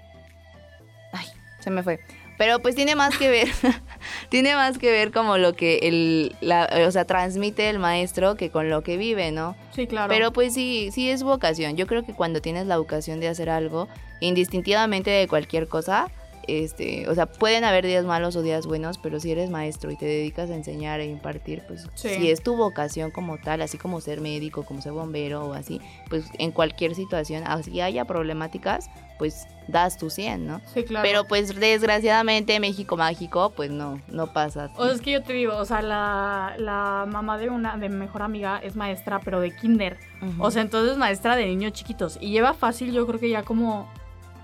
ay, 1.14 1.28
se 1.60 1.72
me 1.72 1.82
fue. 1.82 2.00
Pero 2.38 2.60
pues 2.60 2.76
tiene 2.76 2.96
más 2.96 3.18
que 3.18 3.30
ver, 3.30 3.48
tiene 4.30 4.56
más 4.56 4.78
que 4.78 4.92
ver 4.92 5.12
como 5.12 5.38
lo 5.38 5.54
que 5.54 5.80
el, 5.84 6.36
la, 6.42 6.70
o 6.88 6.92
sea, 6.92 7.06
transmite 7.06 7.70
el 7.70 7.80
maestro 7.80 8.36
que 8.36 8.50
con 8.52 8.70
lo 8.70 8.84
que 8.84 8.98
vive, 8.98 9.32
¿no? 9.32 9.56
Sí, 9.76 9.88
claro. 9.88 10.08
Pero 10.08 10.32
pues 10.32 10.54
sí, 10.54 10.90
sí 10.92 11.10
es 11.10 11.24
vocación. 11.24 11.76
Yo 11.78 11.88
creo 11.88 12.06
que 12.06 12.14
cuando 12.14 12.42
tienes 12.42 12.68
la 12.68 12.78
vocación 12.78 13.20
de 13.20 13.28
hacer 13.28 13.50
algo, 13.50 13.88
indistintivamente 14.20 15.10
de 15.10 15.28
cualquier 15.28 15.68
cosa, 15.68 16.12
este, 16.48 17.08
o 17.10 17.16
sea, 17.16 17.26
pueden 17.26 17.64
haber 17.64 17.86
días 17.86 18.06
malos 18.06 18.36
o 18.36 18.42
días 18.42 18.66
buenos, 18.66 18.98
pero 18.98 19.20
si 19.20 19.32
eres 19.32 19.50
maestro 19.50 19.92
y 19.92 19.98
te 19.98 20.06
dedicas 20.06 20.50
a 20.50 20.56
enseñar 20.56 21.00
e 21.00 21.06
impartir, 21.06 21.64
pues 21.68 21.88
si 21.96 22.32
es 22.32 22.42
tu 22.42 22.56
vocación 22.56 23.12
como 23.12 23.38
tal, 23.38 23.62
así 23.62 23.78
como 23.78 24.02
ser 24.02 24.22
médico, 24.22 24.64
como 24.64 24.82
ser 24.82 24.94
bombero 24.94 25.46
o 25.46 25.54
así, 25.54 25.82
pues 26.10 26.26
en 26.40 26.52
cualquier 26.52 26.96
situación, 26.96 27.44
así 27.46 27.82
haya 27.82 28.06
problemáticas, 28.06 28.90
pues 29.18 29.48
das 29.68 29.98
tu 29.98 30.10
100, 30.10 30.48
¿no? 30.48 30.62
Sí, 30.74 30.84
claro. 30.84 31.04
Pero 31.04 31.28
pues 31.28 31.54
desgraciadamente 31.60 32.60
México 32.60 32.96
mágico, 32.96 33.52
pues 33.56 33.70
no, 33.70 34.02
no 34.08 34.32
pasa. 34.32 34.72
O 34.78 34.86
sea, 34.86 34.94
es 34.94 35.02
que 35.02 35.12
yo 35.12 35.24
te 35.24 35.34
digo, 35.34 35.58
o 35.58 35.66
sea, 35.66 35.82
la, 35.82 36.56
la 36.58 37.06
mamá 37.08 37.38
de 37.38 37.50
una 37.50 37.78
de 37.78 37.90
mi 37.90 37.98
mejor 37.98 38.22
amiga 38.22 38.60
es 38.64 38.76
maestra, 38.76 39.20
pero 39.20 39.42
de 39.42 39.56
kinder. 39.56 39.98
O 40.40 40.52
sea, 40.52 40.62
entonces 40.62 40.98
maestra 40.98 41.36
de 41.36 41.46
niños 41.46 41.74
chiquitos. 41.74 42.18
Y 42.22 42.32
lleva 42.32 42.54
fácil, 42.54 42.92
yo 42.92 43.06
creo 43.06 43.20
que 43.20 43.30
ya 43.30 43.44
como 43.44 43.92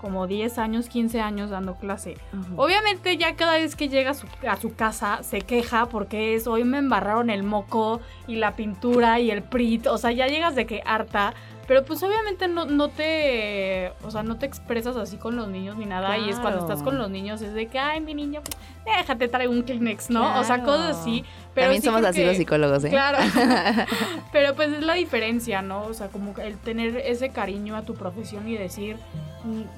como 0.00 0.26
10 0.26 0.58
años, 0.58 0.88
15 0.88 1.20
años 1.20 1.50
dando 1.50 1.76
clase. 1.76 2.16
Obviamente 2.56 3.16
ya 3.16 3.36
cada 3.36 3.54
vez 3.54 3.76
que 3.76 3.88
llega 3.88 4.10
a 4.10 4.14
su, 4.14 4.26
a 4.48 4.56
su, 4.56 4.74
casa 4.74 5.22
se 5.22 5.40
queja 5.40 5.86
porque 5.86 6.34
es 6.34 6.46
hoy 6.46 6.64
me 6.64 6.78
embarraron 6.78 7.30
el 7.30 7.42
moco 7.42 8.00
y 8.26 8.36
la 8.36 8.56
pintura 8.56 9.20
y 9.20 9.30
el 9.30 9.42
prit, 9.42 9.86
o 9.86 9.98
sea, 9.98 10.12
ya 10.12 10.26
llegas 10.26 10.54
de 10.54 10.66
que 10.66 10.82
harta, 10.84 11.34
pero 11.66 11.84
pues 11.84 12.02
obviamente 12.02 12.46
no, 12.48 12.66
no 12.66 12.88
te, 12.88 13.92
o 14.02 14.10
sea, 14.10 14.22
no 14.22 14.36
te 14.36 14.46
expresas 14.46 14.96
así 14.96 15.16
con 15.16 15.36
los 15.36 15.48
niños 15.48 15.76
ni 15.76 15.86
nada. 15.86 16.18
Y 16.18 16.28
es 16.28 16.38
cuando 16.38 16.60
estás 16.60 16.82
con 16.82 16.98
los 16.98 17.10
niños, 17.10 17.40
es 17.42 17.54
de 17.54 17.66
que, 17.66 17.78
ay, 17.78 18.00
mi 18.00 18.14
niño, 18.14 18.42
déjate 18.84 19.28
traer 19.28 19.48
un 19.48 19.62
Kleenex, 19.62 20.10
¿no? 20.10 20.38
O 20.38 20.44
sea, 20.44 20.62
cosas 20.62 20.98
así. 20.98 21.24
Pero 21.54 21.66
También 21.66 21.82
somos 21.82 22.04
así 22.04 22.24
los 22.24 22.36
psicólogos, 22.36 22.84
¿eh? 22.84 22.90
Claro. 22.90 23.18
pero 24.32 24.54
pues 24.54 24.72
es 24.72 24.82
la 24.82 24.94
diferencia, 24.94 25.62
¿no? 25.62 25.84
O 25.84 25.94
sea, 25.94 26.08
como 26.08 26.34
el 26.38 26.58
tener 26.58 26.96
ese 26.98 27.30
cariño 27.30 27.76
a 27.76 27.82
tu 27.82 27.94
profesión 27.94 28.46
y 28.48 28.56
decir, 28.56 28.96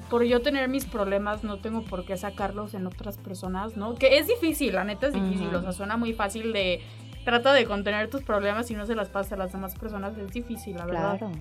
por 0.09 0.23
yo 0.23 0.41
tener 0.41 0.69
mis 0.69 0.85
problemas, 0.85 1.43
no 1.43 1.57
tengo 1.57 1.83
por 1.83 2.05
qué 2.05 2.17
sacarlos 2.17 2.73
en 2.73 2.87
otras 2.87 3.17
personas, 3.17 3.77
¿no? 3.77 3.95
Que 3.95 4.17
es 4.17 4.27
difícil, 4.27 4.73
la 4.73 4.83
neta 4.83 5.07
es 5.07 5.13
difícil. 5.13 5.53
O 5.53 5.61
sea, 5.61 5.71
suena 5.71 5.97
muy 5.97 6.13
fácil 6.13 6.53
de 6.53 6.81
trata 7.25 7.51
de 7.53 7.65
contener 7.65 8.09
tus 8.09 8.23
problemas 8.23 8.71
y 8.71 8.75
no 8.75 8.85
se 8.85 8.95
las 8.95 9.09
pasa 9.09 9.35
a 9.35 9.37
las 9.37 9.51
demás 9.51 9.75
personas. 9.75 10.17
Es 10.17 10.31
difícil, 10.31 10.77
la 10.77 10.85
verdad. 10.85 11.17
Claro. 11.17 11.33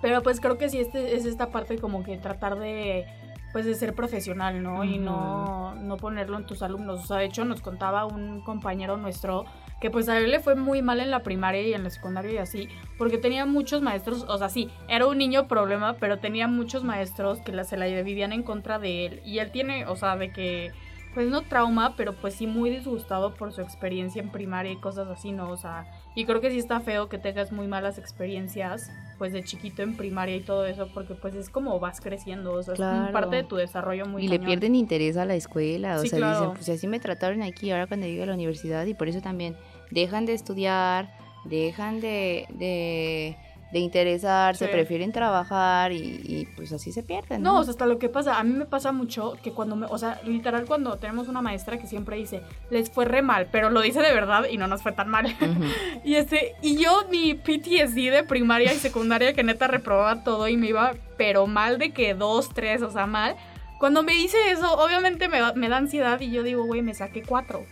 Pero 0.00 0.22
pues 0.22 0.40
creo 0.40 0.58
que 0.58 0.68
sí 0.68 0.78
este, 0.78 1.16
es 1.16 1.24
esta 1.24 1.50
parte 1.50 1.78
como 1.78 2.04
que 2.04 2.18
tratar 2.18 2.58
de 2.58 3.06
pues 3.52 3.64
de 3.64 3.74
ser 3.74 3.94
profesional, 3.94 4.62
¿no? 4.62 4.84
Y 4.84 4.98
no, 4.98 5.74
no 5.74 5.96
ponerlo 5.96 6.36
en 6.36 6.44
tus 6.44 6.62
alumnos. 6.62 7.04
O 7.04 7.06
sea, 7.06 7.16
de 7.16 7.24
hecho 7.24 7.44
nos 7.44 7.62
contaba 7.62 8.04
un 8.04 8.42
compañero 8.42 8.96
nuestro 8.96 9.46
que 9.80 9.90
pues 9.90 10.08
a 10.08 10.18
él 10.18 10.30
le 10.30 10.40
fue 10.40 10.54
muy 10.54 10.82
mal 10.82 11.00
en 11.00 11.10
la 11.10 11.22
primaria 11.22 11.62
y 11.62 11.72
en 11.72 11.84
la 11.84 11.90
secundaria 11.90 12.32
y 12.32 12.38
así, 12.38 12.68
porque 12.96 13.18
tenía 13.18 13.46
muchos 13.46 13.82
maestros, 13.82 14.24
o 14.28 14.38
sea, 14.38 14.48
sí, 14.48 14.70
era 14.88 15.06
un 15.06 15.18
niño 15.18 15.46
problema, 15.46 15.94
pero 15.94 16.18
tenía 16.18 16.48
muchos 16.48 16.84
maestros 16.84 17.38
que 17.40 17.52
la, 17.52 17.64
se 17.64 17.76
la 17.76 17.86
vivían 17.86 18.32
en 18.32 18.42
contra 18.42 18.78
de 18.78 19.06
él. 19.06 19.22
Y 19.24 19.38
él 19.38 19.50
tiene, 19.50 19.86
o 19.86 19.96
sea, 19.96 20.16
de 20.16 20.32
que 20.32 20.72
pues 21.14 21.30
no 21.30 21.42
trauma, 21.42 21.94
pero 21.96 22.12
pues 22.12 22.34
sí 22.34 22.46
muy 22.46 22.70
disgustado 22.70 23.34
por 23.34 23.52
su 23.52 23.60
experiencia 23.60 24.22
en 24.22 24.30
primaria 24.30 24.70
y 24.70 24.76
cosas 24.76 25.08
así, 25.08 25.32
¿no? 25.32 25.50
O 25.50 25.56
sea, 25.56 25.86
y 26.14 26.24
creo 26.24 26.40
que 26.40 26.50
sí 26.50 26.58
está 26.58 26.80
feo 26.80 27.08
que 27.08 27.18
tengas 27.18 27.50
muy 27.50 27.66
malas 27.66 27.98
experiencias, 27.98 28.90
pues 29.18 29.32
de 29.32 29.42
chiquito 29.42 29.82
en 29.82 29.96
primaria 29.96 30.36
y 30.36 30.40
todo 30.40 30.66
eso, 30.66 30.88
porque 30.94 31.14
pues 31.14 31.34
es 31.34 31.48
como 31.50 31.80
vas 31.80 32.00
creciendo, 32.00 32.52
o 32.52 32.62
sea, 32.62 32.74
es 33.06 33.12
parte 33.12 33.36
de 33.36 33.42
tu 33.42 33.56
desarrollo 33.56 34.06
muy 34.06 34.24
Y 34.24 34.28
le 34.28 34.38
pierden 34.38 34.74
interés 34.74 35.16
a 35.16 35.24
la 35.24 35.34
escuela, 35.34 35.96
o 35.96 36.04
sea, 36.04 36.18
dicen, 36.18 36.50
pues 36.52 36.68
así 36.68 36.86
me 36.86 37.00
trataron 37.00 37.42
aquí, 37.42 37.70
ahora 37.70 37.86
cuando 37.86 38.06
llegue 38.06 38.22
a 38.22 38.26
la 38.26 38.34
universidad, 38.34 38.86
y 38.86 38.94
por 38.94 39.08
eso 39.08 39.20
también 39.20 39.56
dejan 39.90 40.26
de 40.26 40.34
estudiar, 40.34 41.16
dejan 41.44 42.00
de 42.00 43.36
de 43.72 43.80
interesarse, 43.80 44.66
prefieren 44.68 45.12
trabajar 45.12 45.92
y, 45.92 46.48
pues 46.56 46.72
así 46.72 46.92
se 46.92 47.02
pierden. 47.02 47.42
¿no? 47.42 47.58
o 47.58 47.64
sea, 47.64 47.72
hasta 47.72 47.86
lo 47.86 47.98
que 47.98 48.08
pasa, 48.08 48.38
a 48.38 48.44
mí 48.44 48.54
me 48.54 48.64
pasa 48.64 48.92
mucho 48.92 49.36
que 49.42 49.52
cuando 49.52 49.76
me, 49.76 49.86
o 49.86 49.98
sea, 49.98 50.20
literal 50.24 50.64
cuando 50.64 50.96
tenemos 50.96 51.28
una 51.28 51.42
maestra 51.42 51.78
que 51.78 51.86
siempre 51.86 52.16
dice, 52.16 52.42
les 52.70 52.90
fue 52.90 53.04
re 53.04 53.20
mal, 53.20 53.48
pero 53.52 53.70
lo 53.70 53.82
dice 53.82 54.00
de 54.00 54.12
verdad 54.12 54.46
y 54.50 54.56
no 54.56 54.66
nos 54.68 54.82
fue 54.82 54.92
tan 54.92 55.08
mal. 55.08 55.26
y 56.04 56.14
este, 56.14 56.54
y 56.62 56.82
yo 56.82 57.04
mi 57.10 57.34
PTSD 57.34 58.10
de 58.10 58.24
primaria 58.26 58.72
y 58.72 58.76
secundaria 58.76 59.34
que 59.34 59.42
neta 59.42 59.66
reprobaba 59.66 60.24
todo 60.24 60.48
y 60.48 60.56
me 60.56 60.68
iba, 60.68 60.94
pero 61.18 61.46
mal 61.46 61.78
de 61.78 61.90
que 61.90 62.14
dos, 62.14 62.48
tres, 62.54 62.80
o 62.82 62.90
sea, 62.90 63.06
mal. 63.06 63.36
Cuando 63.78 64.02
me 64.02 64.12
dice 64.12 64.36
eso, 64.50 64.72
obviamente 64.72 65.28
me, 65.28 65.40
me 65.54 65.68
da 65.68 65.76
ansiedad 65.76 66.20
y 66.20 66.30
yo 66.30 66.42
digo, 66.42 66.64
güey, 66.64 66.82
me 66.82 66.94
saqué 66.94 67.22
cuatro 67.22 67.64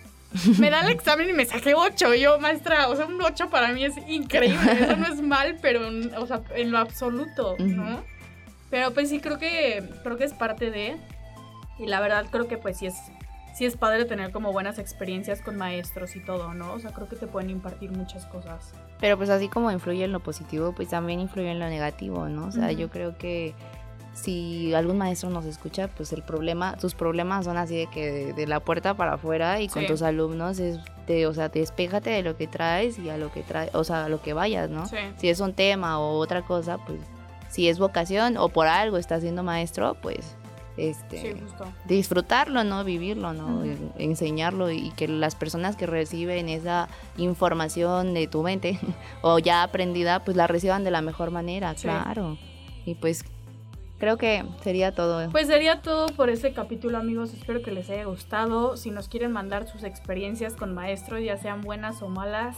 me 0.58 0.70
da 0.70 0.80
el 0.80 0.90
examen 0.90 1.28
y 1.30 1.32
me 1.32 1.44
saqué 1.44 1.74
8. 1.74 2.14
Yo, 2.14 2.38
maestra, 2.38 2.88
o 2.88 2.96
sea, 2.96 3.06
un 3.06 3.20
8 3.20 3.50
para 3.50 3.72
mí 3.72 3.84
es 3.84 3.94
increíble. 4.08 4.72
Eso 4.72 4.96
no 4.96 5.06
es 5.06 5.20
mal, 5.20 5.58
pero, 5.60 5.80
o 6.18 6.26
sea, 6.26 6.42
en 6.54 6.70
lo 6.70 6.78
absoluto, 6.78 7.56
¿no? 7.58 8.02
Pero 8.70 8.92
pues 8.92 9.08
sí, 9.08 9.20
creo 9.20 9.38
que, 9.38 9.82
creo 10.02 10.16
que 10.16 10.24
es 10.24 10.34
parte 10.34 10.70
de. 10.70 10.96
Y 11.78 11.86
la 11.86 12.00
verdad, 12.00 12.26
creo 12.30 12.48
que 12.48 12.56
pues 12.56 12.78
sí 12.78 12.86
es, 12.86 12.94
sí 13.54 13.64
es 13.64 13.76
padre 13.76 14.04
tener 14.04 14.32
como 14.32 14.52
buenas 14.52 14.78
experiencias 14.78 15.42
con 15.42 15.56
maestros 15.56 16.16
y 16.16 16.20
todo, 16.20 16.54
¿no? 16.54 16.72
O 16.72 16.80
sea, 16.80 16.92
creo 16.92 17.08
que 17.08 17.16
te 17.16 17.26
pueden 17.26 17.50
impartir 17.50 17.90
muchas 17.90 18.26
cosas. 18.26 18.72
Pero 18.98 19.16
pues 19.16 19.28
así 19.28 19.48
como 19.48 19.70
influye 19.70 20.04
en 20.04 20.12
lo 20.12 20.20
positivo, 20.20 20.72
pues 20.72 20.88
también 20.88 21.20
influye 21.20 21.50
en 21.50 21.58
lo 21.58 21.68
negativo, 21.68 22.28
¿no? 22.28 22.46
O 22.46 22.52
sea, 22.52 22.72
yo 22.72 22.88
creo 22.90 23.18
que 23.18 23.54
si 24.16 24.72
algún 24.72 24.96
maestro 24.96 25.28
nos 25.28 25.44
escucha, 25.44 25.88
pues 25.88 26.12
el 26.14 26.22
problema, 26.22 26.76
tus 26.78 26.94
problemas 26.94 27.44
son 27.44 27.58
así 27.58 27.76
de 27.76 27.86
que 27.86 28.32
de, 28.32 28.46
la 28.46 28.60
puerta 28.60 28.94
para 28.94 29.14
afuera 29.14 29.60
y 29.60 29.68
con 29.68 29.86
tus 29.86 30.00
alumnos 30.00 30.58
es 30.58 30.78
de, 31.06 31.26
o 31.26 31.34
sea, 31.34 31.50
despéjate 31.50 32.10
de 32.10 32.22
lo 32.22 32.34
que 32.36 32.46
traes 32.46 32.98
y 32.98 33.10
a 33.10 33.18
lo 33.18 33.30
que 33.30 33.42
traes, 33.42 33.74
o 33.74 33.84
sea, 33.84 34.06
a 34.06 34.08
lo 34.08 34.22
que 34.22 34.32
vayas, 34.32 34.70
¿no? 34.70 34.86
Si 35.18 35.28
es 35.28 35.40
un 35.40 35.52
tema 35.52 36.00
o 36.00 36.16
otra 36.16 36.42
cosa, 36.42 36.78
pues 36.78 36.98
si 37.50 37.68
es 37.68 37.78
vocación 37.78 38.38
o 38.38 38.48
por 38.48 38.68
algo 38.68 38.96
estás 38.96 39.20
siendo 39.20 39.42
maestro, 39.42 39.98
pues 40.00 40.34
este 40.78 41.36
disfrutarlo, 41.84 42.64
¿no? 42.64 42.84
Vivirlo, 42.84 43.34
¿no? 43.34 43.64
Enseñarlo 43.98 44.70
y 44.70 44.92
que 44.92 45.08
las 45.08 45.34
personas 45.34 45.76
que 45.76 45.84
reciben 45.84 46.48
esa 46.48 46.88
información 47.18 48.14
de 48.14 48.28
tu 48.28 48.42
mente 48.42 48.78
o 49.20 49.38
ya 49.38 49.62
aprendida, 49.62 50.24
pues 50.24 50.38
la 50.38 50.46
reciban 50.46 50.84
de 50.84 50.90
la 50.90 51.02
mejor 51.02 51.30
manera, 51.30 51.74
claro. 51.74 52.38
Y 52.86 52.94
pues 52.94 53.24
creo 53.98 54.16
que 54.16 54.44
sería 54.62 54.92
todo. 54.92 55.30
Pues 55.30 55.46
sería 55.46 55.82
todo 55.82 56.06
por 56.08 56.30
este 56.30 56.52
capítulo, 56.52 56.98
amigos. 56.98 57.32
Espero 57.32 57.62
que 57.62 57.70
les 57.72 57.88
haya 57.90 58.04
gustado. 58.04 58.76
Si 58.76 58.90
nos 58.90 59.08
quieren 59.08 59.32
mandar 59.32 59.66
sus 59.66 59.84
experiencias 59.84 60.54
con 60.54 60.74
maestros, 60.74 61.22
ya 61.22 61.36
sean 61.36 61.60
buenas 61.60 62.02
o 62.02 62.08
malas, 62.08 62.56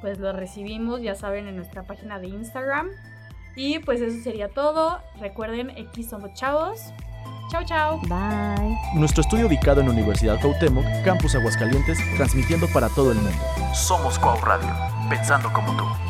pues 0.00 0.18
lo 0.18 0.32
recibimos, 0.32 1.02
ya 1.02 1.14
saben, 1.14 1.46
en 1.46 1.56
nuestra 1.56 1.84
página 1.84 2.18
de 2.18 2.28
Instagram. 2.28 2.88
Y 3.56 3.80
pues 3.80 4.00
eso 4.00 4.22
sería 4.22 4.48
todo. 4.48 5.00
Recuerden, 5.20 5.70
X 5.70 6.10
somos 6.10 6.32
chavos. 6.34 6.80
Chao, 7.50 7.64
chao. 7.64 8.00
Bye. 8.02 8.76
Nuestro 8.94 9.22
estudio 9.22 9.48
ubicado 9.48 9.80
en 9.80 9.88
Universidad 9.88 10.40
Cuauhtémoc, 10.40 10.84
Campus 11.04 11.34
Aguascalientes, 11.34 11.98
transmitiendo 12.16 12.68
para 12.72 12.88
todo 12.90 13.10
el 13.10 13.18
mundo. 13.18 13.38
Somos 13.74 14.18
Cuau 14.20 14.40
Radio, 14.40 14.68
pensando 15.08 15.52
como 15.52 15.76
tú. 15.76 16.09